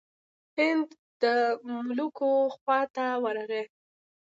[0.57, 0.87] هند
[1.21, 1.23] د
[1.87, 3.63] ملوکو خواته ورغی.